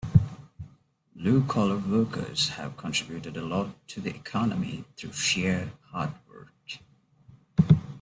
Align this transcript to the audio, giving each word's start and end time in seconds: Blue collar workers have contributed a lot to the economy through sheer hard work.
Blue 1.15 1.43
collar 1.45 1.77
workers 1.77 2.49
have 2.49 2.75
contributed 2.75 3.37
a 3.37 3.43
lot 3.45 3.87
to 3.89 4.01
the 4.01 4.09
economy 4.09 4.83
through 4.97 5.13
sheer 5.13 5.73
hard 5.91 6.13
work. 6.27 6.53